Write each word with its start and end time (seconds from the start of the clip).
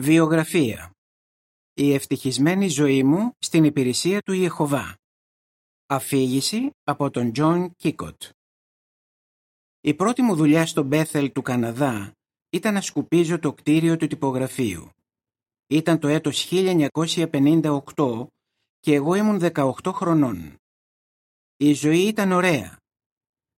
Βιογραφία 0.00 0.90
Η 1.74 1.92
ευτυχισμένη 1.94 2.68
ζωή 2.68 3.02
μου 3.02 3.32
στην 3.38 3.64
υπηρεσία 3.64 4.20
του 4.20 4.32
Ιεχωβά 4.32 4.96
Αφήγηση 5.86 6.70
από 6.82 7.10
τον 7.10 7.32
Τζον 7.32 7.74
Κίκοτ 7.76 8.22
Η 9.80 9.94
πρώτη 9.94 10.22
μου 10.22 10.34
δουλειά 10.34 10.66
στο 10.66 10.82
Μπέθελ 10.82 11.32
του 11.32 11.42
Καναδά 11.42 12.12
ήταν 12.50 12.74
να 12.74 12.80
σκουπίζω 12.80 13.38
το 13.38 13.52
κτίριο 13.54 13.96
του 13.96 14.06
τυπογραφείου. 14.06 14.90
Ήταν 15.66 15.98
το 15.98 16.08
έτος 16.08 16.48
1958 16.50 18.26
και 18.78 18.94
εγώ 18.94 19.14
ήμουν 19.14 19.40
18 19.54 19.72
χρονών. 19.92 20.56
Η 21.56 21.72
ζωή 21.72 22.06
ήταν 22.06 22.32
ωραία. 22.32 22.78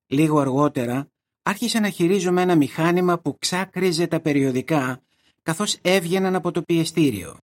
Λίγο 0.06 0.38
αργότερα 0.38 1.08
άρχισα 1.42 1.80
να 1.80 1.90
χειρίζομαι 1.90 2.42
ένα 2.42 2.56
μηχάνημα 2.56 3.18
που 3.18 3.38
ξάκριζε 3.38 4.06
τα 4.06 4.20
περιοδικά 4.20 5.02
καθώς 5.50 5.78
έβγαιναν 5.82 6.34
από 6.34 6.50
το 6.50 6.62
πιεστήριο. 6.62 7.36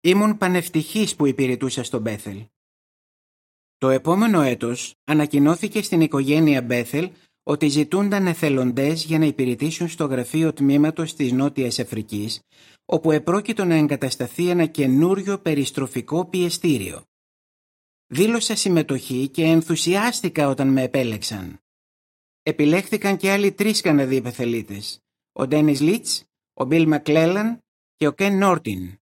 Ήμουν 0.00 0.38
πανευτυχής 0.38 1.16
που 1.16 1.26
υπηρετούσα 1.26 1.82
στο 1.82 1.98
Μπέθελ. 1.98 2.44
Το 3.78 3.88
επόμενο 3.88 4.40
έτος 4.40 4.94
ανακοινώθηκε 5.04 5.82
στην 5.82 6.00
οικογένεια 6.00 6.62
Μπέθελ 6.62 7.10
ότι 7.42 7.68
ζητούνταν 7.68 8.26
εθελοντές 8.26 9.04
για 9.04 9.18
να 9.18 9.24
υπηρετήσουν 9.24 9.88
στο 9.88 10.04
γραφείο 10.04 10.52
τμήματος 10.52 11.14
της 11.14 11.32
Νότιας 11.32 11.78
Αφρικής, 11.78 12.40
όπου 12.84 13.10
επρόκειτο 13.10 13.64
να 13.64 13.74
εγκατασταθεί 13.74 14.48
ένα 14.48 14.66
καινούριο 14.66 15.38
περιστροφικό 15.38 16.24
πιεστήριο. 16.24 17.02
Δήλωσα 18.06 18.56
συμμετοχή 18.56 19.28
και 19.28 19.42
ενθουσιάστηκα 19.42 20.48
όταν 20.48 20.68
με 20.68 20.82
επέλεξαν. 20.82 21.58
Επιλέχθηκαν 22.42 23.16
και 23.16 23.30
άλλοι 23.30 23.52
τρεις 23.52 23.80
Καναδοί 23.80 24.20
πεθελίτες, 24.20 24.98
ο 25.32 25.46
Ντένις 25.46 25.80
Λίτς, 25.80 26.27
ο 26.60 26.64
Μπιλ 26.64 26.88
Μακλέλαν 26.88 27.64
και 27.96 28.06
ο 28.06 28.12
Κεν 28.12 28.38
Νόρτιν. 28.38 28.98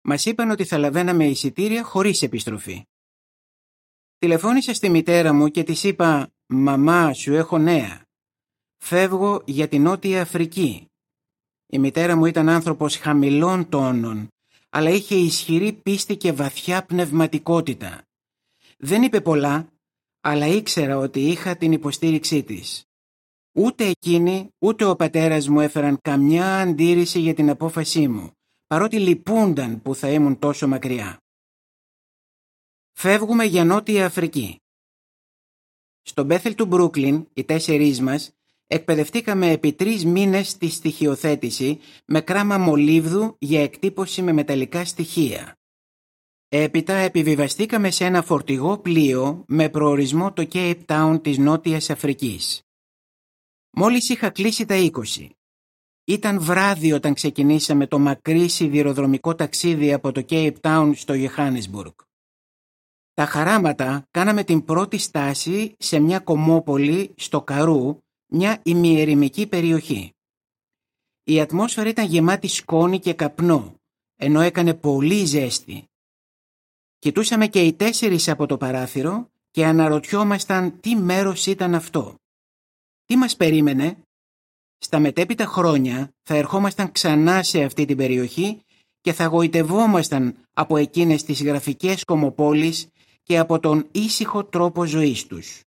Μας 0.00 0.26
είπαν 0.26 0.50
ότι 0.50 0.64
θα 0.64 0.78
λαβαίναμε 0.78 1.26
εισιτήρια 1.26 1.82
χωρίς 1.84 2.22
επιστροφή. 2.22 2.84
Τηλεφώνησα 4.18 4.74
στη 4.74 4.88
μητέρα 4.88 5.32
μου 5.32 5.48
και 5.48 5.62
της 5.62 5.84
είπα 5.84 6.32
«Μαμά, 6.46 7.12
σου 7.12 7.34
έχω 7.34 7.58
νέα. 7.58 8.06
Φεύγω 8.76 9.42
για 9.46 9.68
την 9.68 9.82
Νότια 9.82 10.22
Αφρική». 10.22 10.88
Η 11.66 11.78
μητέρα 11.78 12.16
μου 12.16 12.26
ήταν 12.26 12.48
άνθρωπος 12.48 12.96
χαμηλών 12.96 13.68
τόνων, 13.68 14.28
αλλά 14.70 14.90
είχε 14.90 15.14
ισχυρή 15.14 15.72
πίστη 15.72 16.16
και 16.16 16.32
βαθιά 16.32 16.84
πνευματικότητα. 16.84 18.02
Δεν 18.78 19.02
είπε 19.02 19.20
πολλά, 19.20 19.72
αλλά 20.20 20.46
ήξερα 20.46 20.98
ότι 20.98 21.20
είχα 21.20 21.56
την 21.56 21.72
υποστήριξή 21.72 22.42
της. 22.42 22.84
Ούτε 23.56 23.84
εκείνη, 23.86 24.48
ούτε 24.58 24.84
ο 24.84 24.96
πατέρας 24.96 25.48
μου 25.48 25.60
έφεραν 25.60 25.98
καμιά 26.02 26.60
αντίρρηση 26.60 27.20
για 27.20 27.34
την 27.34 27.50
απόφασή 27.50 28.08
μου, 28.08 28.30
παρότι 28.66 28.98
λυπούνταν 28.98 29.82
που 29.82 29.94
θα 29.94 30.10
ήμουν 30.10 30.38
τόσο 30.38 30.68
μακριά. 30.68 31.18
Φεύγουμε 32.92 33.44
για 33.44 33.64
Νότια 33.64 34.06
Αφρική. 34.06 34.60
Στο 36.02 36.24
Μπέθελ 36.24 36.54
του 36.54 36.66
Μπρούκλιν, 36.66 37.28
οι 37.32 37.44
τέσσερις 37.44 38.00
μας, 38.00 38.30
εκπαιδευτήκαμε 38.66 39.50
επί 39.50 39.72
τρεις 39.72 40.04
μήνες 40.04 40.48
στη 40.48 40.68
στοιχειοθέτηση 40.68 41.80
με 42.06 42.20
κράμα 42.20 42.58
μολύβδου 42.58 43.36
για 43.38 43.62
εκτύπωση 43.62 44.22
με 44.22 44.32
μεταλλικά 44.32 44.84
στοιχεία. 44.84 45.58
Έπειτα 46.48 46.94
επιβιβαστήκαμε 46.94 47.90
σε 47.90 48.04
ένα 48.04 48.22
φορτηγό 48.22 48.78
πλοίο 48.78 49.44
με 49.46 49.68
προορισμό 49.68 50.32
το 50.32 50.48
Cape 50.52 50.84
Town 50.86 51.18
της 51.22 51.38
Νότιας 51.38 51.90
Αφρικής. 51.90 52.63
Μόλις 53.76 54.08
είχα 54.08 54.30
κλείσει 54.30 54.64
τα 54.64 54.74
20. 54.76 55.28
Ήταν 56.04 56.40
βράδυ 56.40 56.92
όταν 56.92 57.14
ξεκινήσαμε 57.14 57.86
το 57.86 57.98
μακρύ 57.98 58.48
σιδηροδρομικό 58.48 59.34
ταξίδι 59.34 59.92
από 59.92 60.12
το 60.12 60.24
Cape 60.28 60.54
Town 60.60 60.92
στο 60.94 61.14
Johannesburg. 61.16 61.94
Τα 63.14 63.26
χαράματα 63.26 64.06
κάναμε 64.10 64.44
την 64.44 64.64
πρώτη 64.64 64.98
στάση 64.98 65.74
σε 65.78 65.98
μια 65.98 66.18
κομμόπολη 66.18 67.14
στο 67.16 67.42
Καρού, 67.42 67.98
μια 68.26 68.60
ημιερημική 68.62 69.46
περιοχή. 69.46 70.12
Η 71.24 71.40
ατμόσφαιρα 71.40 71.88
ήταν 71.88 72.06
γεμάτη 72.06 72.48
σκόνη 72.48 72.98
και 72.98 73.14
καπνό, 73.14 73.74
ενώ 74.16 74.40
έκανε 74.40 74.74
πολύ 74.74 75.24
ζέστη. 75.24 75.88
Κοιτούσαμε 76.98 77.46
και 77.46 77.60
οι 77.62 77.72
τέσσερις 77.72 78.28
από 78.28 78.46
το 78.46 78.56
παράθυρο 78.56 79.30
και 79.50 79.66
αναρωτιόμασταν 79.66 80.80
τι 80.80 80.96
μέρος 80.96 81.46
ήταν 81.46 81.74
αυτό. 81.74 82.18
Τι 83.04 83.16
μας 83.16 83.36
περίμενε; 83.36 83.96
Στα 84.78 84.98
μετέπειτα 84.98 85.44
χρόνια 85.44 86.10
θα 86.22 86.34
ερχόμασταν 86.34 86.92
ξανά 86.92 87.42
σε 87.42 87.62
αυτή 87.62 87.84
την 87.84 87.96
περιοχή 87.96 88.60
και 89.00 89.12
θα 89.12 89.24
γοητευόμασταν 89.26 90.36
από 90.52 90.76
εκείνες 90.76 91.22
τις 91.22 91.42
γραφικές 91.42 92.04
κομοπόλεις 92.04 92.88
και 93.22 93.38
από 93.38 93.60
τον 93.60 93.88
ήσυχο 93.92 94.44
τρόπο 94.44 94.84
ζωής 94.84 95.26
τους. 95.26 95.60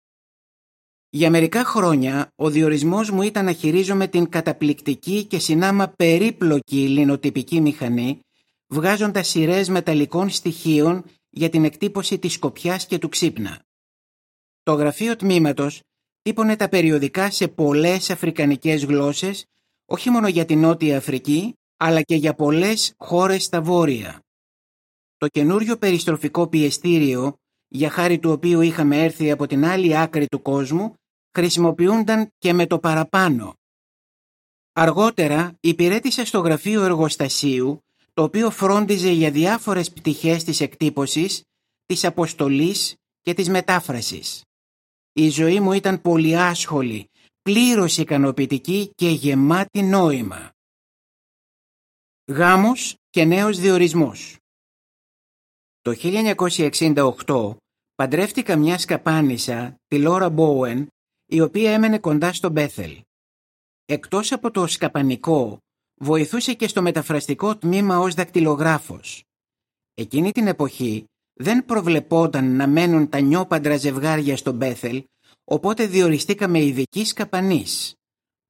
Για 1.09 1.29
μερικά 1.29 1.63
χρόνια 1.65 2.31
ο 2.35 2.49
διορισμός 2.49 3.09
μου 3.09 3.21
ήταν 3.21 3.45
να 3.45 3.51
χειρίζομαι 3.51 4.07
την 4.07 4.29
καταπληκτική 4.29 5.25
και 5.25 5.39
συνάμα 5.39 5.87
περίπλοκη 5.87 6.87
λινοτυπική 6.87 7.61
μηχανή 7.61 8.19
βγάζοντας 8.67 9.27
σειρές 9.27 9.69
μεταλλικών 9.69 10.29
στοιχείων 10.29 11.03
για 11.29 11.49
την 11.49 11.63
εκτύπωση 11.65 12.19
της 12.19 12.33
σκοπιάς 12.33 12.85
και 12.85 12.97
του 12.97 13.09
ξύπνα. 13.09 13.61
Το 14.63 14.73
γραφείο 14.73 15.15
τμήματος 15.15 15.81
τύπωνε 16.27 16.55
τα 16.55 16.69
περιοδικά 16.69 17.31
σε 17.31 17.47
πολλές 17.47 18.09
αφρικανικές 18.09 18.85
γλώσσες, 18.85 19.45
όχι 19.85 20.09
μόνο 20.09 20.27
για 20.27 20.45
την 20.45 20.59
Νότια 20.59 20.97
Αφρική, 20.97 21.53
αλλά 21.77 22.01
και 22.01 22.15
για 22.15 22.33
πολλές 22.33 22.93
χώρες 22.97 23.43
στα 23.43 23.61
βόρεια. 23.61 24.19
Το 25.17 25.27
καινούριο 25.27 25.77
περιστροφικό 25.77 26.47
πιεστήριο, 26.47 27.37
για 27.67 27.89
χάρη 27.89 28.19
του 28.19 28.31
οποίου 28.31 28.61
είχαμε 28.61 29.03
έρθει 29.03 29.31
από 29.31 29.47
την 29.47 29.65
άλλη 29.65 29.97
άκρη 29.97 30.27
του 30.27 30.41
κόσμου, 30.41 30.93
χρησιμοποιούνταν 31.31 32.29
και 32.37 32.53
με 32.53 32.67
το 32.67 32.79
παραπάνω. 32.79 33.53
Αργότερα 34.73 35.57
υπηρέτησα 35.59 36.25
στο 36.25 36.39
γραφείο 36.39 36.83
εργοστασίου, 36.83 37.79
το 38.13 38.23
οποίο 38.23 38.49
φρόντιζε 38.49 39.11
για 39.11 39.31
διάφορες 39.31 39.91
πτυχές 39.91 40.43
της 40.43 40.61
εκτύπωσης, 40.61 41.43
της 41.85 42.05
αποστολής 42.05 42.95
και 43.21 43.33
της 43.33 43.49
μετάφρασης. 43.49 44.46
Η 45.19 45.29
ζωή 45.29 45.59
μου 45.59 45.71
ήταν 45.71 46.01
πολύ 46.01 46.37
άσχολη, 46.37 47.09
πλήρως 47.41 47.97
ικανοποιητική 47.97 48.91
και 48.95 49.09
γεμάτη 49.09 49.81
νόημα. 49.81 50.51
Γάμος 52.31 52.95
και 53.09 53.23
νέος 53.25 53.59
διορισμός 53.59 54.37
Το 55.81 55.93
1968 57.25 57.55
παντρεύτηκα 57.95 58.55
μια 58.55 58.77
σκαπάνισα, 58.77 59.75
τη 59.87 59.99
Λόρα 59.99 60.29
Μπόουεν, 60.29 60.87
η 61.25 61.41
οποία 61.41 61.71
έμενε 61.71 61.99
κοντά 61.99 62.33
στο 62.33 62.49
Μπέθελ. 62.49 63.01
Εκτός 63.85 64.31
από 64.31 64.51
το 64.51 64.67
σκαπανικό, 64.67 65.57
βοηθούσε 65.95 66.53
και 66.53 66.67
στο 66.67 66.81
μεταφραστικό 66.81 67.57
τμήμα 67.57 67.99
ως 67.99 68.13
δακτυλογράφος. 68.13 69.23
Εκείνη 69.93 70.31
την 70.31 70.47
εποχή 70.47 71.05
δεν 71.37 71.65
προβλεπόταν 71.65 72.55
να 72.55 72.67
μένουν 72.67 73.09
τα 73.09 73.19
νιόπαντρα 73.19 73.77
ζευγάρια 73.77 74.37
στο 74.37 74.51
Μπέθελ, 74.51 75.03
οπότε 75.43 75.85
διοριστήκαμε 75.85 76.63
ειδική 76.63 77.05
σκαπανής. 77.05 77.95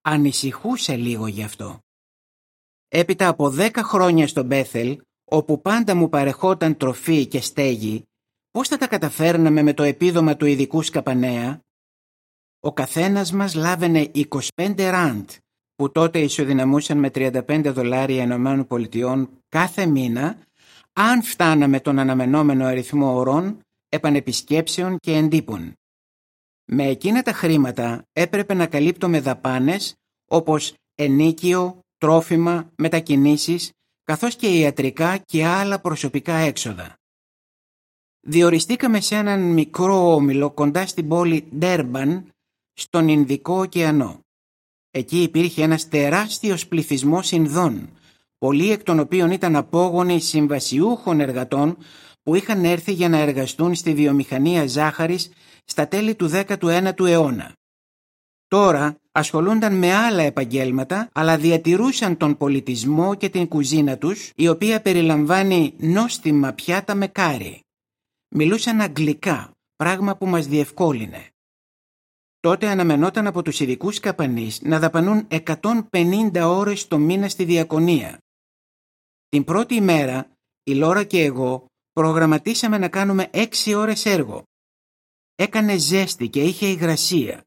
Ανησυχούσε 0.01 0.95
λίγο 0.95 1.27
γι' 1.27 1.43
αυτό. 1.43 1.79
Έπειτα 2.87 3.27
από 3.27 3.49
δέκα 3.49 3.83
χρόνια 3.83 4.27
στο 4.27 4.43
Μπέθελ, 4.43 5.01
όπου 5.25 5.61
πάντα 5.61 5.95
μου 5.95 6.09
παρεχόταν 6.09 6.77
τροφή 6.77 7.25
και 7.25 7.41
στέγη, 7.41 8.03
πώς 8.51 8.67
θα 8.67 8.77
τα 8.77 8.87
καταφέρναμε 8.87 9.61
με 9.61 9.73
το 9.73 9.83
επίδομα 9.83 10.35
του 10.35 10.45
ειδικού 10.45 10.81
σκαπανέα; 10.81 11.61
Ο 12.59 12.73
καθένας 12.73 13.31
μας 13.31 13.53
λάβαινε 13.55 14.11
25 14.55 14.89
ραντ, 14.89 15.29
που 15.75 15.91
τότε 15.91 16.19
ισοδυναμούσαν 16.19 16.97
με 16.97 17.09
35 17.13 17.61
δολάρια 17.73 18.21
Ενωμένων 18.21 18.67
Πολιτειών 18.67 19.29
κάθε 19.49 19.85
μήνα 19.85 20.37
αν 20.99 21.23
φτάναμε 21.23 21.79
τον 21.79 21.99
αναμενόμενο 21.99 22.65
αριθμό 22.65 23.15
ωρών, 23.15 23.59
επανεπισκέψεων 23.89 24.97
και 24.99 25.15
εντύπων. 25.15 25.73
Με 26.65 26.87
εκείνα 26.87 27.21
τα 27.21 27.33
χρήματα 27.33 28.03
έπρεπε 28.11 28.53
να 28.53 28.67
καλύπτουμε 28.67 29.19
δαπάνες 29.19 29.95
όπως 30.29 30.73
ενίκιο, 30.95 31.79
τρόφιμα, 31.97 32.71
μετακινήσεις, 32.75 33.71
καθώς 34.03 34.35
και 34.35 34.47
ιατρικά 34.47 35.17
και 35.17 35.45
άλλα 35.45 35.79
προσωπικά 35.79 36.33
έξοδα. 36.33 36.95
Διοριστήκαμε 38.19 39.01
σε 39.01 39.15
έναν 39.15 39.41
μικρό 39.41 40.13
όμιλο 40.13 40.51
κοντά 40.51 40.87
στην 40.87 41.07
πόλη 41.07 41.47
Ντέρμπαν, 41.55 42.29
στον 42.73 43.07
Ινδικό 43.07 43.59
ωκεανό. 43.59 44.19
Εκεί 44.91 45.21
υπήρχε 45.21 45.63
ένας 45.63 45.87
τεράστιος 45.87 46.67
πληθυσμός 46.67 47.31
Ινδών, 47.31 47.89
πολλοί 48.37 48.71
εκ 48.71 48.83
των 48.83 48.99
οποίων 48.99 49.31
ήταν 49.31 49.55
απόγονοι 49.55 50.19
συμβασιούχων 50.19 51.19
εργατών 51.19 51.77
που 52.23 52.35
είχαν 52.35 52.63
έρθει 52.65 52.91
για 52.91 53.09
να 53.09 53.17
εργαστούν 53.17 53.75
στη 53.75 53.93
βιομηχανία 53.93 54.67
ζάχαρης 54.67 55.29
στα 55.65 55.87
τέλη 55.87 56.15
του 56.15 56.29
19ου 56.33 57.05
αιώνα. 57.05 57.53
Τώρα 58.47 58.95
ασχολούνταν 59.11 59.75
με 59.75 59.93
άλλα 59.93 60.23
επαγγέλματα, 60.23 61.09
αλλά 61.13 61.37
διατηρούσαν 61.37 62.17
τον 62.17 62.37
πολιτισμό 62.37 63.15
και 63.15 63.29
την 63.29 63.47
κουζίνα 63.47 63.97
τους, 63.97 64.31
η 64.35 64.47
οποία 64.47 64.81
περιλαμβάνει 64.81 65.73
νόστιμα 65.77 66.53
πιάτα 66.53 66.95
με 66.95 67.07
κάρι. 67.07 67.61
Μιλούσαν 68.29 68.81
αγγλικά, 68.81 69.51
πράγμα 69.75 70.17
που 70.17 70.25
μας 70.25 70.47
διευκόλυνε. 70.47 71.29
Τότε 72.39 72.67
αναμενόταν 72.67 73.27
από 73.27 73.41
τους 73.41 73.59
ειδικούς 73.59 73.99
καπανείς 73.99 74.61
να 74.61 74.79
δαπανούν 74.79 75.27
150 75.91 76.47
ώρες 76.47 76.87
το 76.87 76.97
μήνα 76.97 77.29
στη 77.29 77.43
διακονία. 77.43 78.17
Την 79.29 79.43
πρώτη 79.43 79.75
ημέρα, 79.75 80.37
η 80.63 80.75
Λόρα 80.75 81.03
και 81.03 81.23
εγώ 81.23 81.65
προγραμματίσαμε 81.91 82.77
να 82.77 82.89
κάνουμε 82.89 83.29
6 83.33 83.73
ώρες 83.75 84.05
έργο. 84.05 84.43
Έκανε 85.35 85.77
ζέστη 85.77 86.29
και 86.29 86.43
είχε 86.43 86.67
υγρασία. 86.67 87.43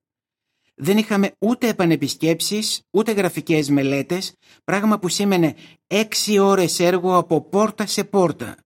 Δεν 0.74 0.98
είχαμε 0.98 1.32
ούτε 1.38 1.68
επανεπισκέψεις, 1.68 2.82
ούτε 2.90 3.12
γραφικές 3.12 3.68
μελέτες, 3.68 4.34
πράγμα 4.64 4.98
που 4.98 5.08
σήμαινε 5.08 5.56
6 5.86 6.38
ώρες 6.40 6.80
έργο 6.80 7.16
από 7.16 7.40
πόρτα 7.40 7.86
σε 7.86 8.04
πόρτα. 8.04 8.56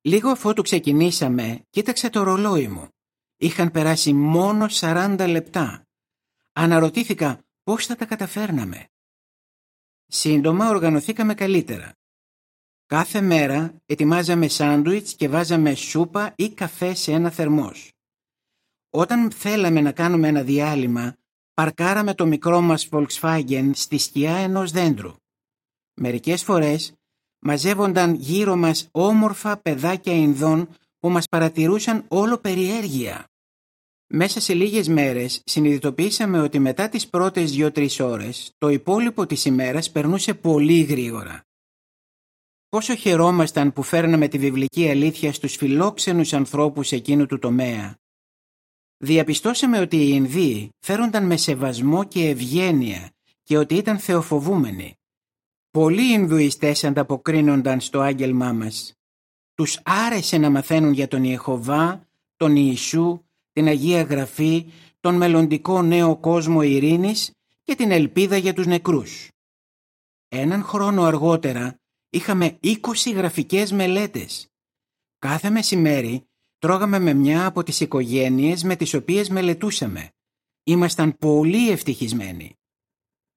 Λίγο 0.00 0.30
αφότου 0.30 0.62
ξεκινήσαμε, 0.62 1.62
κοίταξε 1.70 2.10
το 2.10 2.22
ρολόι 2.22 2.68
μου. 2.68 2.88
Είχαν 3.36 3.70
περάσει 3.70 4.12
μόνο 4.12 4.66
40 4.70 5.26
λεπτά. 5.28 5.86
Αναρωτήθηκα 6.52 7.40
πώς 7.62 7.86
θα 7.86 7.96
τα 7.96 8.04
καταφέρναμε. 8.04 8.86
Σύντομα 10.06 10.68
οργανωθήκαμε 10.68 11.34
καλύτερα. 11.34 11.92
Κάθε 12.92 13.20
μέρα 13.20 13.74
ετοιμάζαμε 13.86 14.48
σάντουιτς 14.48 15.14
και 15.14 15.28
βάζαμε 15.28 15.74
σούπα 15.74 16.32
ή 16.36 16.48
καφέ 16.50 16.94
σε 16.94 17.12
ένα 17.12 17.30
θερμός. 17.30 17.92
Όταν 18.90 19.30
θέλαμε 19.30 19.80
να 19.80 19.92
κάνουμε 19.92 20.28
ένα 20.28 20.42
διάλειμμα, 20.42 21.16
παρκάραμε 21.54 22.14
το 22.14 22.26
μικρό 22.26 22.60
μας 22.60 22.88
Volkswagen 22.90 23.70
στη 23.74 23.98
σκιά 23.98 24.36
ενός 24.36 24.70
δέντρου. 24.70 25.12
Μερικές 25.94 26.42
φορές 26.42 26.92
μαζεύονταν 27.38 28.14
γύρω 28.14 28.56
μας 28.56 28.88
όμορφα 28.90 29.56
παιδάκια 29.56 30.14
Ινδών 30.14 30.68
που 30.98 31.10
μας 31.10 31.28
παρατηρούσαν 31.28 32.04
όλο 32.08 32.38
περιέργεια. 32.38 33.28
Μέσα 34.06 34.40
σε 34.40 34.54
λίγες 34.54 34.88
μέρες 34.88 35.42
συνειδητοποίησαμε 35.44 36.40
ότι 36.40 36.58
μετά 36.58 36.88
τις 36.88 37.08
πρώτες 37.08 37.50
δύο-τρεις 37.50 38.00
ώρες 38.00 38.52
το 38.58 38.68
υπόλοιπο 38.68 39.26
της 39.26 39.44
ημέρας 39.44 39.90
περνούσε 39.90 40.34
πολύ 40.34 40.82
γρήγορα. 40.82 41.46
Πόσο 42.72 42.94
χαιρόμασταν 42.94 43.72
που 43.72 43.82
φέρναμε 43.82 44.28
τη 44.28 44.38
βιβλική 44.38 44.90
αλήθεια 44.90 45.32
στους 45.32 45.56
φιλόξενους 45.56 46.32
ανθρώπους 46.32 46.92
εκείνου 46.92 47.26
του 47.26 47.38
τομέα. 47.38 47.96
Διαπιστώσαμε 48.96 49.78
ότι 49.78 49.96
οι 49.96 50.10
Ινδοί 50.12 50.70
φέρονταν 50.78 51.26
με 51.26 51.36
σεβασμό 51.36 52.04
και 52.04 52.28
ευγένεια 52.28 53.10
και 53.42 53.58
ότι 53.58 53.74
ήταν 53.74 53.98
θεοφοβούμενοι. 53.98 54.94
Πολλοί 55.70 56.12
Ινδουιστές 56.12 56.84
ανταποκρίνονταν 56.84 57.80
στο 57.80 58.00
άγγελμά 58.00 58.52
μας. 58.52 58.92
Τους 59.54 59.80
άρεσε 59.84 60.38
να 60.38 60.50
μαθαίνουν 60.50 60.92
για 60.92 61.08
τον 61.08 61.24
Ιεχωβά, 61.24 62.08
τον 62.36 62.56
Ιησού, 62.56 63.24
την 63.52 63.66
Αγία 63.66 64.02
Γραφή, 64.02 64.66
τον 65.00 65.14
μελλοντικό 65.14 65.82
νέο 65.82 66.16
κόσμο 66.16 66.62
ειρήνης 66.62 67.32
και 67.62 67.74
την 67.74 67.90
ελπίδα 67.90 68.36
για 68.36 68.54
τους 68.54 68.66
νεκρούς. 68.66 69.28
Έναν 70.28 70.62
χρόνο 70.62 71.02
αργότερα 71.02 71.76
είχαμε 72.12 72.58
20 72.62 72.76
γραφικές 73.14 73.72
μελέτες. 73.72 74.50
Κάθε 75.18 75.50
μεσημέρι 75.50 76.28
τρώγαμε 76.58 76.98
με 76.98 77.12
μια 77.12 77.46
από 77.46 77.62
τις 77.62 77.80
οικογένειες 77.80 78.62
με 78.62 78.76
τις 78.76 78.94
οποίες 78.94 79.28
μελετούσαμε. 79.28 80.10
Ήμασταν 80.64 81.16
πολύ 81.18 81.70
ευτυχισμένοι. 81.70 82.56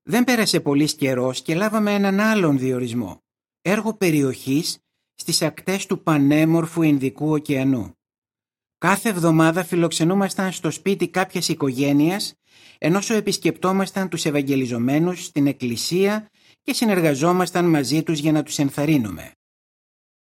Δεν 0.03 0.23
πέρασε 0.23 0.59
πολύς 0.59 0.95
καιρός 0.95 1.41
και 1.41 1.55
λάβαμε 1.55 1.93
έναν 1.93 2.19
άλλον 2.19 2.57
διορισμό. 2.57 3.23
Έργο 3.61 3.93
περιοχής 3.93 4.79
στις 5.13 5.41
ακτές 5.41 5.85
του 5.85 6.03
πανέμορφου 6.03 6.81
Ινδικού 6.81 7.31
ωκεανού. 7.31 7.97
Κάθε 8.77 9.09
εβδομάδα 9.09 9.63
φιλοξενούμασταν 9.63 10.51
στο 10.51 10.71
σπίτι 10.71 11.07
κάποιας 11.07 11.47
οικογένειας, 11.47 12.33
ενώ 12.77 12.99
επισκεπτόμασταν 13.07 14.09
τους 14.09 14.25
Ευαγγελιζομένους 14.25 15.23
στην 15.23 15.47
εκκλησία 15.47 16.29
και 16.65 16.73
συνεργαζόμασταν 16.73 17.69
μαζί 17.69 18.03
τους 18.03 18.19
για 18.19 18.31
να 18.31 18.43
τους 18.43 18.57
ενθαρρύνουμε. 18.57 19.31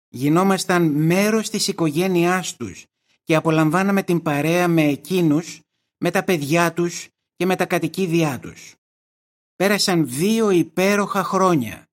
Γινόμασταν 0.08 0.84
μέρος 0.84 1.50
της 1.50 1.68
οικογένειάς 1.68 2.56
τους 2.56 2.86
και 3.24 3.36
απολαμβάναμε 3.36 4.04
την 4.04 4.22
παρέα 4.22 4.68
με 4.68 4.84
εκείνους, 4.84 5.60
με 5.98 6.12
τα 6.12 6.24
παιδιά 6.24 6.74
τους 6.74 7.08
και 7.36 7.46
με 7.46 7.56
τα 7.56 7.66
κατοικίδια 7.66 8.40
τους. 8.40 8.74
Πέρασαν 9.56 10.08
δύο 10.10 10.50
υπέροχα 10.50 11.24
χρόνια. 11.24 11.86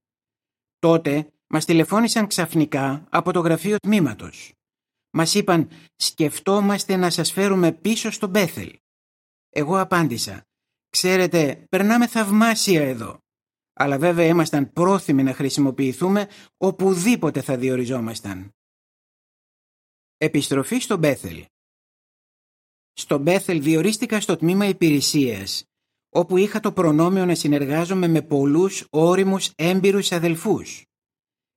Τότε 0.78 1.32
μας 1.46 1.64
τηλεφώνησαν 1.64 2.26
ξαφνικά 2.26 3.06
από 3.10 3.32
το 3.32 3.40
γραφείο 3.40 3.76
τμήματος. 3.76 4.52
Μας 5.10 5.34
είπαν 5.34 5.68
«Σκεφτόμαστε 5.96 6.96
να 6.96 7.10
σας 7.10 7.32
φέρουμε 7.32 7.72
πίσω 7.72 8.10
στο 8.10 8.26
Μπέθελ». 8.26 8.78
Εγώ 9.48 9.78
απάντησα 9.80 10.42
«Ξέρετε, 10.90 11.66
περνάμε 11.68 12.06
θαυμάσια 12.06 12.82
εδώ». 12.82 13.18
Αλλά 13.80 13.98
βέβαια 13.98 14.26
ήμασταν 14.26 14.72
πρόθυμοι 14.72 15.22
να 15.22 15.34
χρησιμοποιηθούμε 15.34 16.28
οπουδήποτε 16.56 17.40
θα 17.40 17.56
διοριζόμασταν. 17.56 18.50
Επιστροφή 20.16 20.78
στο 20.78 20.96
Μπέθελ 20.96 21.44
Στο 22.92 23.19
Μπέθελ 23.19 23.62
διορίστηκα 23.62 24.20
στο 24.20 24.36
τμήμα 24.36 24.66
υπηρεσίας, 24.66 25.64
όπου 26.08 26.36
είχα 26.36 26.60
το 26.60 26.72
προνόμιο 26.72 27.25
να 27.25 27.34
συνεργάζομαι 27.34 28.06
με 28.08 28.22
πολλούς 28.22 28.86
όριμους 28.90 29.52
έμπειρους 29.56 30.12
αδελφούς. 30.12 30.84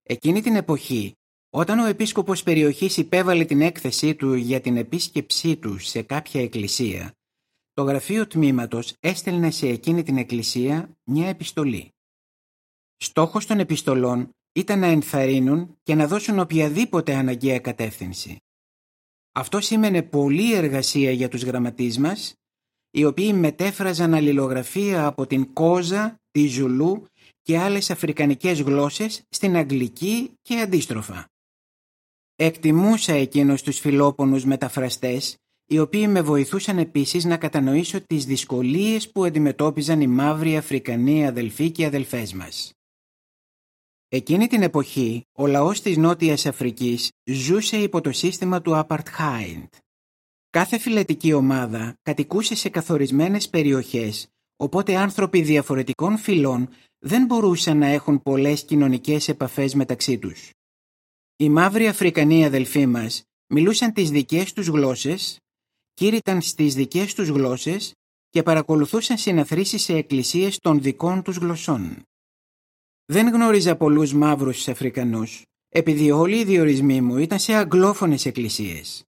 Εκείνη 0.03 0.41
την 0.41 0.55
εποχή 0.55 1.15
όταν 1.49 1.79
ο 1.79 1.85
επίσκοπος 1.85 2.43
περιοχής 2.43 2.97
υπέβαλε 2.97 3.45
την 3.45 3.61
έκθεσή 3.61 4.15
του 4.15 4.33
για 4.33 4.61
την 4.61 4.77
επίσκεψή 4.77 5.57
του 5.57 5.77
σε 5.77 6.01
κάποια 6.01 6.41
εκκλησία, 6.41 7.13
το 7.73 7.83
γραφείο 7.83 8.27
τμήματος 8.27 8.93
έστελνε 8.99 9.51
σε 9.51 9.67
εκείνη 9.67 10.03
την 10.03 10.17
εκκλησία 10.17 10.97
μια 11.03 11.27
επιστολή. 11.27 11.91
Στόχος 13.03 13.45
των 13.45 13.59
επιστολών 13.59 14.29
ήταν 14.53 14.79
να 14.79 14.87
ενθαρρύνουν 14.87 15.77
και 15.83 15.95
να 15.95 16.07
δώσουν 16.07 16.39
οποιαδήποτε 16.39 17.15
αναγκαία 17.15 17.59
κατεύθυνση. 17.59 18.37
Αυτό 19.31 19.61
σήμαινε 19.61 20.01
πολλή 20.01 20.53
εργασία 20.53 21.11
για 21.11 21.29
τους 21.29 21.43
γραμματείς 21.43 21.97
μας, 21.97 22.33
οι 22.91 23.05
οποίοι 23.05 23.31
μετέφραζαν 23.35 24.13
αλληλογραφία 24.13 25.05
από 25.05 25.27
την 25.27 25.53
Κόζα, 25.53 26.15
τη 26.31 26.47
Ζουλού 26.47 27.05
και 27.41 27.57
άλλες 27.57 27.91
αφρικανικές 27.91 28.61
γλώσσες 28.61 29.23
στην 29.29 29.55
Αγγλική 29.55 30.31
και 30.41 30.59
αντίστροφα. 30.59 31.25
Εκτιμούσα 32.35 33.13
εκείνους 33.13 33.61
τους 33.61 33.79
φιλόπονους 33.79 34.45
μεταφραστές, 34.45 35.37
οι 35.65 35.79
οποίοι 35.79 36.05
με 36.09 36.21
βοηθούσαν 36.21 36.77
επίσης 36.77 37.25
να 37.25 37.37
κατανοήσω 37.37 38.01
τις 38.01 38.25
δυσκολίες 38.25 39.11
που 39.11 39.23
αντιμετώπιζαν 39.23 40.01
οι 40.01 40.07
μαύροι 40.07 40.57
Αφρικανοί 40.57 41.27
αδελφοί 41.27 41.71
και 41.71 41.85
αδελφές 41.85 42.33
μας. 42.33 42.73
Εκείνη 44.13 44.47
την 44.47 44.61
εποχή, 44.61 45.25
ο 45.31 45.47
λαός 45.47 45.81
της 45.81 45.97
Νότιας 45.97 46.45
Αφρικής 46.45 47.09
ζούσε 47.23 47.77
υπό 47.77 48.01
το 48.01 48.11
σύστημα 48.11 48.61
του 48.61 48.85
Apartheid. 48.87 49.67
Κάθε 50.49 50.77
φυλετική 50.77 51.33
ομάδα 51.33 51.97
κατοικούσε 52.01 52.55
σε 52.55 52.69
καθορισμένες 52.69 53.49
περιοχές, 53.49 54.27
οπότε 54.55 54.95
άνθρωποι 54.95 55.41
διαφορετικών 55.41 56.17
φυλών 56.17 56.69
δεν 56.99 57.25
μπορούσαν 57.25 57.77
να 57.77 57.87
έχουν 57.87 58.21
πολλές 58.21 58.63
κοινωνικές 58.63 59.27
επαφές 59.27 59.73
μεταξύ 59.73 60.17
τους. 60.17 60.49
Οι 61.35 61.49
μαύροι 61.49 61.87
Αφρικανοί 61.87 62.45
αδελφοί 62.45 62.85
μας 62.85 63.23
μιλούσαν 63.47 63.93
τις 63.93 64.09
δικές 64.09 64.53
τους 64.53 64.67
γλώσσες, 64.67 65.37
κήρυταν 65.93 66.41
στις 66.41 66.75
δικές 66.75 67.13
τους 67.13 67.27
γλώσσες 67.27 67.93
και 68.29 68.43
παρακολουθούσαν 68.43 69.17
συναθρήσεις 69.17 69.81
σε 69.81 69.95
εκκλησίες 69.95 70.57
των 70.59 70.81
δικών 70.81 71.23
τους 71.23 71.37
γλωσσών. 71.37 72.05
Δεν 73.11 73.27
γνώριζα 73.27 73.75
πολλούς 73.75 74.13
μαύρους 74.13 74.67
Αφρικανούς, 74.67 75.41
επειδή 75.69 76.11
όλοι 76.11 76.39
οι 76.39 76.43
διορισμοί 76.43 77.01
μου 77.01 77.17
ήταν 77.17 77.39
σε 77.39 77.53
αγγλόφωνες 77.53 78.25
εκκλησίες. 78.25 79.03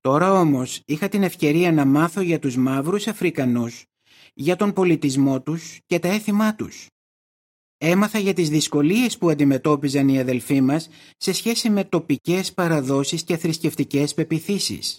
Τώρα 0.00 0.32
όμως 0.32 0.82
είχα 0.84 1.08
την 1.08 1.22
ευκαιρία 1.22 1.72
να 1.72 1.84
μάθω 1.84 2.20
για 2.20 2.38
τους 2.38 2.56
μαύρους 2.56 3.06
Αφρικανούς, 3.06 3.84
για 4.34 4.56
τον 4.56 4.72
πολιτισμό 4.72 5.42
τους 5.42 5.78
και 5.86 5.98
τα 5.98 6.08
έθιμά 6.08 6.54
τους. 6.54 6.86
Έμαθα 7.78 8.18
για 8.18 8.34
τις 8.34 8.48
δυσκολίες 8.48 9.18
που 9.18 9.30
αντιμετώπιζαν 9.30 10.08
οι 10.08 10.20
αδελφοί 10.20 10.60
μας 10.60 10.88
σε 11.16 11.32
σχέση 11.32 11.70
με 11.70 11.84
τοπικές 11.84 12.52
παραδόσεις 12.52 13.22
και 13.22 13.36
θρησκευτικές 13.36 14.14
πεπιθήσεις. 14.14 14.98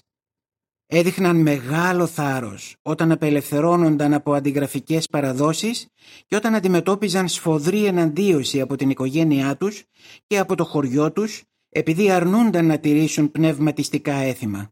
Έδειχναν 0.92 1.42
μεγάλο 1.42 2.08
θάρρος 2.08 2.76
όταν 2.82 3.12
απελευθερώνονταν 3.12 4.14
από 4.14 4.34
αντιγραφικές 4.34 5.08
παραδόσεις 5.08 5.88
και 6.26 6.36
όταν 6.36 6.56
αντιμετώπιζαν 6.56 7.28
σφοδρή 7.28 7.86
εναντίωση 7.86 8.62
από 8.62 8.76
την 8.76 8.90
οικογένειά 8.90 9.58
τους 9.58 9.84
και 10.28 10.40
από 10.40 10.56
το 10.56 10.66
χωριό 10.66 11.12
τους 11.12 11.44
επειδή 11.70 12.12
αρνούνταν 12.12 12.66
να 12.66 12.80
τηρήσουν 12.80 13.32
πνευματιστικά 13.32 14.14
έθιμα. 14.14 14.72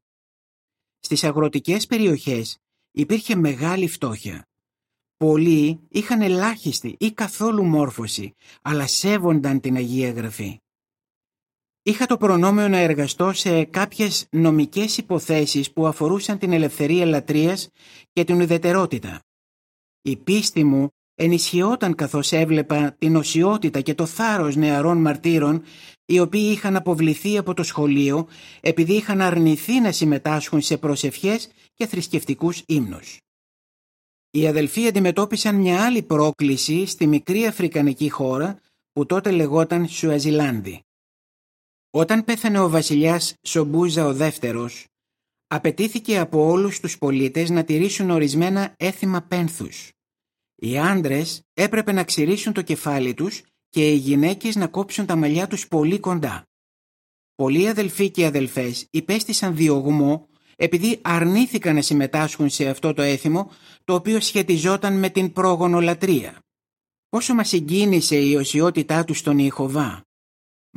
Στις 1.00 1.24
αγροτικές 1.24 1.86
περιοχές 1.86 2.58
υπήρχε 2.92 3.36
μεγάλη 3.36 3.88
φτώχεια. 3.88 4.48
Πολλοί 5.18 5.80
είχαν 5.90 6.22
ελάχιστη 6.22 6.96
ή 7.00 7.12
καθόλου 7.12 7.64
μόρφωση, 7.64 8.34
αλλά 8.62 8.88
σέβονταν 8.88 9.60
την 9.60 9.76
Αγία 9.76 10.12
Γραφή. 10.12 10.60
Είχα 11.88 12.06
το 12.06 12.17
προνόμιο 12.17 12.67
να 12.67 12.77
εργαστώ 12.77 13.34
σε 13.34 13.63
κάποιες 13.63 14.27
νομικές 14.29 14.98
υποθέσεις 14.98 15.72
που 15.72 15.88
αφορούσαν 15.88 16.38
την 16.38 16.53
ελευθερία 16.53 17.06
λατρείας 17.06 17.70
και 18.13 18.24
την 18.24 18.41
ουδετερότητα. 18.41 19.20
Η 20.01 20.15
πίστη 20.15 20.63
μου 20.63 20.89
ενισχυόταν 21.15 21.96
καθώς 21.96 22.32
έβλεπα 22.32 22.96
την 22.98 23.15
οσιότητα 23.15 23.82
και 23.82 23.94
το 23.94 24.06
θάρρος 24.06 24.56
νεαρών 24.56 25.01
μαρτύρων 25.01 25.63
οι 26.06 26.20
οποίοι 26.20 26.50
είχαν 26.53 26.75
αποβληθεί 26.75 27.38
από 27.38 27.53
το 27.53 27.63
σχολείο 27.63 28.27
επειδή 28.62 28.94
είχαν 28.94 29.22
αρνηθεί 29.22 29.79
να 29.79 29.91
συμμετάσχουν 29.91 30.62
σε 30.62 30.77
προσευχές 30.77 31.50
και 31.74 31.86
θρησκευτικούς 31.86 32.63
ύμνους. 32.65 33.20
Οι 34.32 34.48
αδελφοί 34.48 34.88
αντιμετώπισαν 34.88 35.56
μια 35.56 35.86
άλλη 35.86 36.03
πρόκληση 36.03 36.86
στη 36.86 37.08
μικρή 37.08 37.46
αφρικανική 37.46 38.10
χώρα 38.10 38.60
που 38.91 39.06
τότε 39.06 39.32
λεγόταν 39.32 39.88
Σουαζιλάνδη. 39.88 40.82
Όταν 41.91 42.24
πέθανε 42.24 42.60
ο 42.60 42.70
βασιλιάς 42.70 43.34
Σομπούζα 43.41 44.06
ο 44.06 44.13
δεύτερος, 44.13 44.86
απαιτήθηκε 45.48 46.20
από 46.20 46.46
όλους 46.46 46.79
τους 46.79 46.98
πολίτες 46.98 47.50
να 47.50 47.63
τηρήσουν 47.63 48.10
ορισμένα 48.10 48.74
έθιμα 48.77 49.22
πένθους. 49.22 49.91
Οι 50.56 50.77
άντρες 50.77 51.41
έπρεπε 51.53 51.91
να 51.91 52.03
ξηρίσουν 52.03 52.53
το 52.53 52.62
κεφάλι 52.62 53.13
τους 53.13 53.41
και 53.70 53.91
οι 53.91 53.96
γυναίκες 53.96 54.56
να 54.56 54.67
κόψουν 54.67 55.06
τα 55.06 55.15
μαλλιά 55.15 55.48
τους 55.48 55.67
πολύ 55.67 56.00
κοντά. 56.00 56.44
Πολλοί 57.36 57.70
αδελφοί 57.70 58.12
και 58.12 58.25
αδελφές 58.25 58.88
υπέστησαν 58.91 59.56
διωγμό 59.56 60.27
επειδή 60.56 61.00
αρνήθηκαν 61.01 61.75
να 61.75 61.82
συμμετάσχουν 61.82 62.50
σε 62.50 62.70
αυτό 62.70 62.94
το 62.94 63.01
έθιμο 63.01 63.51
το 63.84 63.94
οποίο 63.94 64.20
σχετιζόταν 64.20 65.00
με 65.00 65.10
την 65.10 65.34
πρόγονολατρία. 65.34 66.39
Πόσο 67.10 67.34
μας 67.34 67.48
συγκίνησε 67.48 68.15
η 68.15 68.36
οσιότητά 68.36 69.03
τους 69.03 69.17
στον 69.17 69.39
Ιεχωβά; 69.39 70.07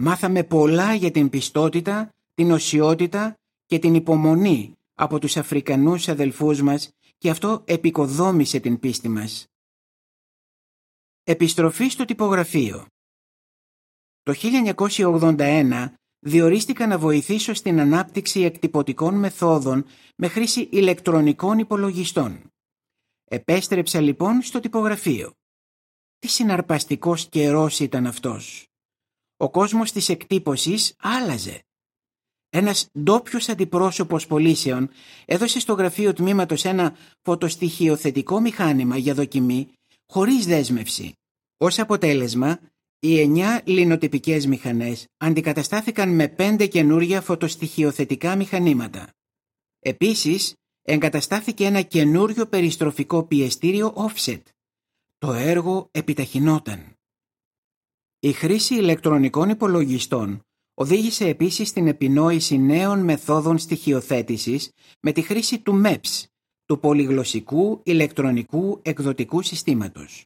Μάθαμε 0.03 0.45
πολλά 0.45 0.95
για 0.95 1.11
την 1.11 1.29
πιστότητα, 1.29 2.15
την 2.35 2.51
οσιότητα 2.51 3.39
και 3.67 3.79
την 3.79 3.95
υπομονή 3.95 4.75
από 4.95 5.19
τους 5.19 5.37
Αφρικανούς 5.37 6.09
αδελφούς 6.09 6.63
μας 6.63 6.91
και 7.19 7.31
αυτό 7.31 7.63
επικοδόμησε 7.67 8.61
την 8.61 8.79
πίστη 8.79 9.09
μας. 9.09 9.47
Επιστροφή 11.23 11.89
στο 11.89 12.05
τυπογραφείο 12.05 12.87
Το 14.23 14.35
1981 14.35 15.93
διορίστηκα 16.19 16.87
να 16.87 16.99
βοηθήσω 16.99 17.55
στην 17.55 17.81
ανάπτυξη 17.81 18.41
εκτυπωτικών 18.41 19.15
μεθόδων 19.15 19.85
με 20.17 20.29
χρήση 20.29 20.69
ηλεκτρονικών 20.73 21.59
υπολογιστών. 21.59 22.51
Επέστρεψα 23.25 24.01
λοιπόν 24.01 24.43
στο 24.43 24.61
τυπογραφείο. 24.61 25.33
Τι 26.19 26.29
συναρπαστικός 26.29 27.29
καιρός 27.29 27.81
ήταν 27.81 28.07
αυτός. 28.07 28.70
Ο 29.43 29.51
κόσμος 29.51 29.93
της 29.93 30.09
εκτύπωσης 30.09 30.95
άλλαζε. 30.99 31.63
Ένας 32.51 32.89
ντόπιος 32.99 33.49
αντιπρόσωπος 33.49 34.27
πολίσεων 34.27 34.91
έδωσε 35.25 35.61
στο 35.61 35.73
γραφείο 35.73 36.13
τμήματος 36.13 36.65
ένα 36.65 36.97
φωτοστοιχειοθετικό 37.23 38.41
μηχάνημα 38.41 38.97
για 38.97 39.15
δοκιμή 39.15 39.69
χωρίς 40.07 40.47
δέσμευση. 40.47 41.13
Ως 41.57 41.79
αποτέλεσμα, 41.79 42.61
οι 42.99 43.21
εννιά 43.21 43.63
λινοτυπικές 43.65 44.47
μηχανές 44.47 45.07
αντικαταστάθηκαν 45.17 46.15
με 46.15 46.29
πέντε 46.29 46.67
καινούρια 46.67 47.21
φωτοστοιχειοθετικά 47.21 48.37
μηχανήματα. 48.37 49.09
Επίσης, 49.79 50.55
εγκαταστάθηκε 50.83 51.65
ένα 51.65 51.83
καινούριο 51.83 52.47
περιστροφικό 52.47 53.25
πιεστήριο 53.25 53.95
offset. 53.97 54.43
Το 55.19 55.33
έργο 55.33 55.89
επιταχυνόταν. 55.91 57.00
Η 58.23 58.33
χρήση 58.33 58.75
ηλεκτρονικών 58.75 59.49
υπολογιστών 59.49 60.43
οδήγησε 60.75 61.29
επίσης 61.29 61.69
στην 61.69 61.87
επινόηση 61.87 62.59
νέων 62.59 62.99
μεθόδων 62.99 63.59
στοιχειοθέτησης 63.59 64.71
με 65.01 65.13
τη 65.13 65.23
χρήση 65.23 65.59
του 65.59 65.83
MEPS, 65.85 66.25
του 66.65 66.81
πολυγλωσσικού 66.81 67.81
ηλεκτρονικού 67.85 68.79
εκδοτικού 68.83 69.43
συστήματος. 69.43 70.25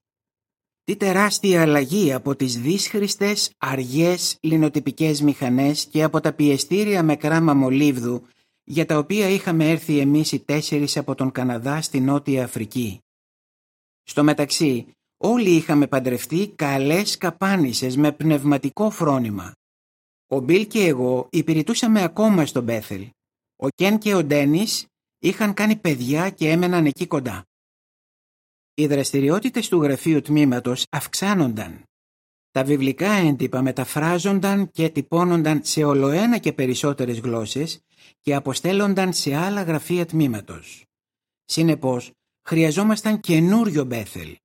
Τι 0.84 0.96
τεράστια 0.96 1.62
αλλαγή 1.62 2.12
από 2.12 2.36
τις 2.36 2.60
δύσχριστες, 2.60 3.52
αργές 3.58 4.38
λινοτυπικές 4.40 5.20
μηχανές 5.20 5.86
και 5.86 6.02
από 6.02 6.20
τα 6.20 6.32
πιεστήρια 6.32 7.02
με 7.02 7.16
κράμα 7.16 7.54
μολύβδου 7.54 8.22
για 8.64 8.86
τα 8.86 8.98
οποία 8.98 9.28
είχαμε 9.28 9.70
έρθει 9.70 9.98
εμείς 9.98 10.32
οι 10.32 10.38
τέσσερις 10.38 10.96
από 10.96 11.14
τον 11.14 11.30
Καναδά 11.30 11.80
στη 11.82 12.00
Νότια 12.00 12.44
Αφρική. 12.44 12.98
Στο 14.02 14.24
μεταξύ, 14.24 14.86
όλοι 15.16 15.50
είχαμε 15.50 15.86
παντρευτεί 15.86 16.48
καλές 16.48 17.18
καπάνισες 17.18 17.96
με 17.96 18.12
πνευματικό 18.12 18.90
φρόνημα. 18.90 19.52
Ο 20.26 20.40
Μπιλ 20.40 20.66
και 20.66 20.86
εγώ 20.86 21.28
υπηρετούσαμε 21.30 22.02
ακόμα 22.02 22.46
στον 22.46 22.64
Μπέθελ. 22.64 23.08
Ο 23.56 23.68
Κεν 23.68 23.98
και 23.98 24.14
ο 24.14 24.24
Ντένις 24.24 24.86
είχαν 25.18 25.54
κάνει 25.54 25.76
παιδιά 25.76 26.30
και 26.30 26.50
έμεναν 26.50 26.86
εκεί 26.86 27.06
κοντά. 27.06 27.44
Οι 28.74 28.86
δραστηριότητες 28.86 29.68
του 29.68 29.82
γραφείου 29.82 30.20
τμήματος 30.20 30.86
αυξάνονταν. 30.90 31.82
Τα 32.50 32.64
βιβλικά 32.64 33.10
έντυπα 33.10 33.62
μεταφράζονταν 33.62 34.70
και 34.70 34.88
τυπώνονταν 34.88 35.60
σε 35.64 35.84
ολοένα 35.84 36.38
και 36.38 36.52
περισσότερες 36.52 37.18
γλώσσες 37.18 37.80
και 38.20 38.34
αποστέλλονταν 38.34 39.12
σε 39.12 39.34
άλλα 39.34 39.62
γραφεία 39.62 40.06
τμήματος. 40.06 40.84
Συνεπώς, 41.44 42.10
χρειαζόμασταν 42.48 43.20
καινούριο 43.20 43.84
Μπέθελ. 43.84 44.36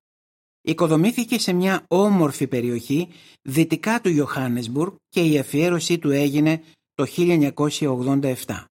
Οικοδομήθηκε 0.70 1.40
σε 1.40 1.54
μια 1.54 1.86
όμορφη 1.88 2.48
περιοχή 2.48 3.08
δυτικά 3.42 4.02
του 4.02 4.10
Ιωάννεσμπουργκ 4.10 4.94
και 5.10 5.22
η 5.22 5.38
αφιέρωσή 5.38 6.00
του 6.00 6.10
έγινε 6.12 6.64
το 6.94 7.06
1987. 7.18 8.66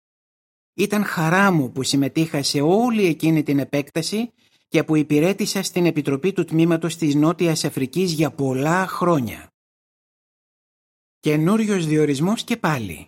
Ήταν 0.74 1.04
χαρά 1.04 1.50
μου 1.50 1.72
που 1.72 1.82
συμμετείχα 1.82 2.42
σε 2.42 2.60
όλη 2.60 3.04
εκείνη 3.04 3.42
την 3.42 3.58
επέκταση 3.58 4.30
και 4.68 4.84
που 4.84 4.96
υπηρέτησα 4.96 5.62
στην 5.62 5.86
Επιτροπή 5.86 6.32
του 6.32 6.44
Τμήματος 6.44 6.96
της 6.96 7.14
Νότιας 7.14 7.64
Αφρικής 7.64 8.12
για 8.12 8.30
πολλά 8.30 8.86
χρόνια. 8.86 9.48
Καινούριος 11.20 11.86
διορισμός 11.86 12.44
και 12.44 12.56
πάλι. 12.56 13.06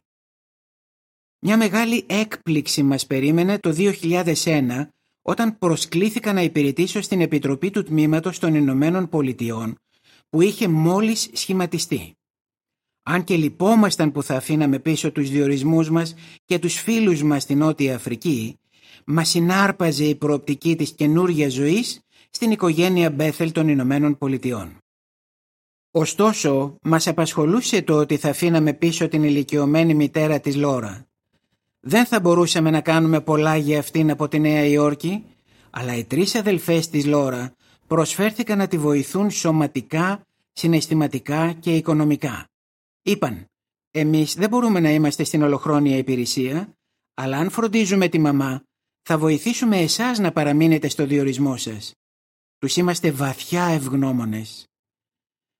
Μια 1.38 1.56
μεγάλη 1.56 2.04
έκπληξη 2.08 2.82
μας 2.82 3.06
περίμενε 3.06 3.58
το 3.58 3.74
2001 3.76 4.88
όταν 5.22 5.58
προσκλήθηκα 5.58 6.32
να 6.32 6.42
υπηρετήσω 6.42 7.00
στην 7.00 7.20
Επιτροπή 7.20 7.70
του 7.70 7.82
Τμήματος 7.82 8.38
των 8.38 8.54
Ηνωμένων 8.54 9.08
Πολιτειών 9.08 9.78
που 10.28 10.40
είχε 10.40 10.68
μόλις 10.68 11.30
σχηματιστεί. 11.32 12.14
Αν 13.02 13.24
και 13.24 13.36
λυπόμασταν 13.36 14.12
που 14.12 14.22
θα 14.22 14.36
αφήναμε 14.36 14.78
πίσω 14.78 15.12
τους 15.12 15.30
διορισμούς 15.30 15.90
μας 15.90 16.14
και 16.44 16.58
τους 16.58 16.74
φίλους 16.74 17.22
μας 17.22 17.42
στην 17.42 17.58
Νότια 17.58 17.94
Αφρική, 17.94 18.58
μας 19.04 19.28
συνάρπαζε 19.28 20.04
η 20.04 20.14
προοπτική 20.14 20.76
της 20.76 20.94
καινούργια 20.94 21.48
ζωής 21.48 22.00
στην 22.30 22.50
οικογένεια 22.50 23.10
Μπέθελ 23.10 23.52
των 23.52 23.68
Ηνωμένων 23.68 24.18
Πολιτειών. 24.18 24.78
Ωστόσο, 25.90 26.76
μας 26.82 27.06
απασχολούσε 27.06 27.82
το 27.82 27.98
ότι 27.98 28.16
θα 28.16 28.28
αφήναμε 28.28 28.72
πίσω 28.72 29.08
την 29.08 29.22
ηλικιωμένη 29.22 29.94
μητέρα 29.94 30.40
της 30.40 30.56
Λόρα. 30.56 31.09
Δεν 31.80 32.06
θα 32.06 32.20
μπορούσαμε 32.20 32.70
να 32.70 32.80
κάνουμε 32.80 33.20
πολλά 33.20 33.56
για 33.56 33.78
αυτήν 33.78 34.10
από 34.10 34.28
τη 34.28 34.38
Νέα 34.38 34.64
Υόρκη, 34.64 35.24
αλλά 35.70 35.96
οι 35.96 36.04
τρεις 36.04 36.34
αδελφές 36.34 36.88
της 36.88 37.06
Λόρα 37.06 37.54
προσφέρθηκαν 37.86 38.58
να 38.58 38.68
τη 38.68 38.78
βοηθούν 38.78 39.30
σωματικά, 39.30 40.26
συναισθηματικά 40.52 41.52
και 41.52 41.76
οικονομικά. 41.76 42.48
Είπαν, 43.02 43.46
εμείς 43.90 44.34
δεν 44.34 44.48
μπορούμε 44.48 44.80
να 44.80 44.90
είμαστε 44.90 45.24
στην 45.24 45.42
ολοχρόνια 45.42 45.96
υπηρεσία, 45.96 46.74
αλλά 47.14 47.36
αν 47.36 47.50
φροντίζουμε 47.50 48.08
τη 48.08 48.18
μαμά, 48.18 48.62
θα 49.02 49.18
βοηθήσουμε 49.18 49.78
εσάς 49.78 50.18
να 50.18 50.32
παραμείνετε 50.32 50.88
στο 50.88 51.06
διορισμό 51.06 51.56
σας. 51.56 51.94
Τους 52.58 52.76
είμαστε 52.76 53.10
βαθιά 53.10 53.64
ευγνώμονες. 53.64 54.68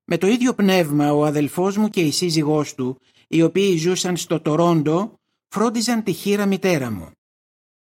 Με 0.05 0.19
το 0.19 0.27
ίδιο 0.27 0.55
πνεύμα 0.55 1.13
ο 1.13 1.25
αδελφός 1.25 1.77
μου 1.77 1.89
και 1.89 2.01
η 2.01 2.11
σύζυγός 2.11 2.75
του, 2.75 3.01
οι 3.29 3.43
οποίοι 3.43 3.77
ζούσαν 3.77 4.17
στο 4.17 4.41
Τορόντο, 4.41 5.20
φρόντιζαν 5.51 6.03
τη 6.03 6.13
χείρα 6.13 6.47
μητέρα 6.47 6.91
μου. 6.91 7.11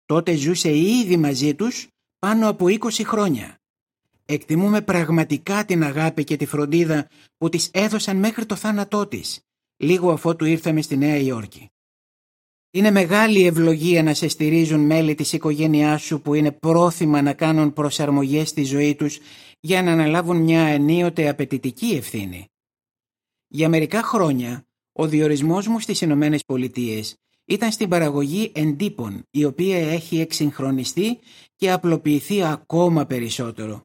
Τότε 0.05 0.35
ζούσε 0.35 0.77
ήδη 0.77 1.17
μαζί 1.17 1.55
τους 1.55 1.87
πάνω 2.19 2.49
από 2.49 2.65
20 2.65 2.79
χρόνια. 3.03 3.57
Εκτιμούμε 4.25 4.81
πραγματικά 4.81 5.65
την 5.65 5.83
αγάπη 5.83 6.23
και 6.23 6.37
τη 6.37 6.45
φροντίδα 6.45 7.07
που 7.37 7.49
της 7.49 7.69
έδωσαν 7.73 8.17
μέχρι 8.17 8.45
το 8.45 8.55
θάνατό 8.55 9.07
της, 9.07 9.39
λίγο 9.77 10.11
αφότου 10.11 10.45
ήρθαμε 10.45 10.81
στη 10.81 10.97
Νέα 10.97 11.17
Υόρκη. 11.17 11.69
Είναι 12.71 12.91
μεγάλη 12.91 13.45
ευλογία 13.45 14.03
να 14.03 14.13
σε 14.13 14.27
στηρίζουν 14.27 14.79
μέλη 14.79 15.15
της 15.15 15.33
οικογένειάς 15.33 16.01
σου 16.01 16.21
που 16.21 16.33
είναι 16.33 16.51
πρόθυμα 16.51 17.21
να 17.21 17.33
κάνουν 17.33 17.73
προσαρμογές 17.73 18.49
στη 18.49 18.63
ζωή 18.63 18.95
τους 18.95 19.19
για 19.59 19.83
να 19.83 19.91
αναλάβουν 19.91 20.37
μια 20.37 20.61
ενίοτε 20.61 21.29
απαιτητική 21.29 21.85
ευθύνη. 21.85 22.47
Για 23.47 23.69
μερικά 23.69 24.03
χρόνια, 24.03 24.67
ο 24.91 25.07
διορισμός 25.07 25.67
μου 25.67 25.79
στις 25.79 26.01
Ηνωμένες 26.01 26.43
Πολιτείες 26.45 27.15
ήταν 27.49 27.71
στην 27.71 27.89
παραγωγή 27.89 28.51
εντύπων, 28.55 29.23
η 29.31 29.45
οποία 29.45 29.91
έχει 29.91 30.19
εξυγχρονιστεί 30.19 31.19
και 31.55 31.71
απλοποιηθεί 31.71 32.43
ακόμα 32.43 33.05
περισσότερο. 33.05 33.81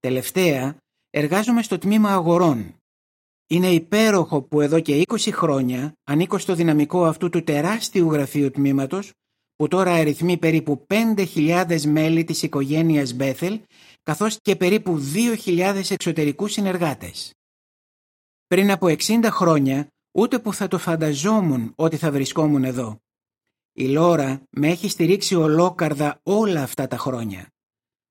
Τελευταία, 0.00 0.76
εργάζομαι 1.10 1.62
στο 1.62 1.78
τμήμα 1.78 2.10
αγορών. 2.10 2.74
Είναι 3.46 3.70
υπέροχο 3.70 4.42
που 4.42 4.60
εδώ 4.60 4.80
και 4.80 5.02
20 5.06 5.16
χρόνια 5.32 5.92
ανήκω 6.04 6.38
στο 6.38 6.54
δυναμικό 6.54 7.04
αυτού 7.04 7.28
του 7.28 7.42
τεράστιου 7.42 8.10
γραφείου 8.12 8.50
τμήματος 8.50 9.12
που 9.56 9.68
τώρα 9.68 9.92
αριθμεί 9.92 10.36
περίπου 10.36 10.86
5.000 10.88 11.80
μέλη 11.80 12.24
της 12.24 12.42
οικογένειας 12.42 13.12
Μπέθελ 13.12 13.60
καθώς 14.02 14.38
και 14.40 14.56
περίπου 14.56 15.00
2.000 15.46 15.90
εξωτερικούς 15.90 16.52
συνεργάτες. 16.52 17.32
Πριν 18.46 18.70
από 18.70 18.86
60 18.86 19.28
χρόνια 19.30 19.86
ούτε 20.16 20.38
που 20.38 20.52
θα 20.52 20.68
το 20.68 20.78
φανταζόμουν 20.78 21.72
ότι 21.76 21.96
θα 21.96 22.10
βρισκόμουν 22.10 22.64
εδώ. 22.64 23.00
Η 23.72 23.88
Λόρα 23.88 24.42
με 24.50 24.68
έχει 24.68 24.88
στηρίξει 24.88 25.34
ολόκαρδα 25.34 26.20
όλα 26.22 26.62
αυτά 26.62 26.86
τα 26.86 26.96
χρόνια. 26.96 27.46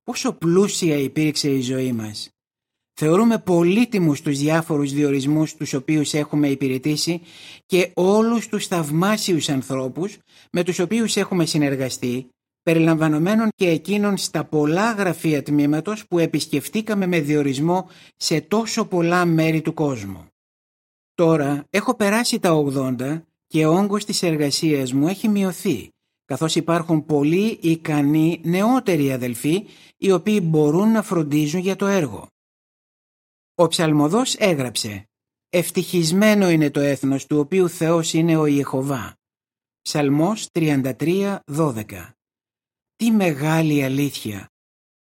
Πόσο 0.03 0.33
πλούσια 0.33 0.95
υπήρξε 0.95 1.49
η 1.49 1.61
ζωή 1.61 1.91
μας. 1.91 2.29
Θεωρούμε 2.93 3.39
πολύτιμους 3.39 4.21
τους 4.21 4.37
διάφορους 4.37 4.91
διορισμούς 4.91 5.55
τους 5.55 5.73
οποίους 5.73 6.13
έχουμε 6.13 6.47
υπηρετήσει 6.47 7.21
και 7.65 7.91
όλους 7.93 8.47
τους 8.47 8.67
θαυμάσιους 8.67 9.49
ανθρώπους 9.49 10.17
με 10.51 10.63
τους 10.63 10.79
οποίους 10.79 11.15
έχουμε 11.15 11.45
συνεργαστεί, 11.45 12.29
περιλαμβανομένων 12.63 13.49
και 13.55 13.69
εκείνων 13.69 14.17
στα 14.17 14.43
πολλά 14.43 14.91
γραφεία 14.91 15.43
τμήματος 15.43 16.07
που 16.07 16.19
επισκεφτήκαμε 16.19 17.05
με 17.05 17.19
διορισμό 17.19 17.89
σε 18.15 18.41
τόσο 18.41 18.85
πολλά 18.85 19.25
μέρη 19.25 19.61
του 19.61 19.73
κόσμου. 19.73 20.29
Τώρα 21.15 21.67
έχω 21.69 21.95
περάσει 21.95 22.39
τα 22.39 22.63
80 22.73 23.21
και 23.47 23.65
ο 23.65 23.77
όγκος 23.77 24.05
της 24.05 24.23
εργασίας 24.23 24.93
μου 24.93 25.07
έχει 25.07 25.27
μειωθεί, 25.27 25.89
καθώς 26.25 26.55
υπάρχουν 26.55 27.05
πολλοί 27.05 27.59
ικανοί 27.61 28.41
νεότεροι 28.43 29.11
αδελφοί 29.11 29.65
οι 29.97 30.11
οποίοι 30.11 30.39
μπορούν 30.43 30.91
να 30.91 31.01
φροντίζουν 31.01 31.59
για 31.59 31.75
το 31.75 31.85
έργο. 31.85 32.27
Ο 33.55 33.67
ψαλμοδός 33.67 34.35
έγραψε 34.35 35.09
«Ευτυχισμένο 35.49 36.49
είναι 36.49 36.69
το 36.69 36.79
έθνος 36.79 37.25
του 37.25 37.39
οποίου 37.39 37.69
Θεός 37.69 38.13
είναι 38.13 38.37
ο 38.37 38.45
Ιεχωβά». 38.45 39.15
Ψαλμός 39.81 40.47
33-12 40.51 41.43
Τι 42.95 43.11
μεγάλη 43.11 43.83
αλήθεια! 43.83 44.49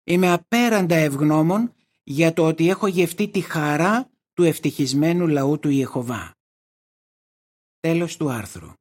Είμαι 0.03 0.31
απέραντα 0.31 0.95
ευγνώμων 0.95 1.73
για 2.03 2.33
το 2.33 2.47
ότι 2.47 2.69
έχω 2.69 2.87
γευτεί 2.87 3.27
τη 3.27 3.39
χαρά 3.39 4.09
του 4.37 4.43
ευτυχισμένου 4.43 5.27
λαού 5.27 5.59
του 5.59 5.69
Ιεχωβά. 5.69 6.31
Τέλος 7.79 8.17
του 8.17 8.29
άρθρου. 8.29 8.73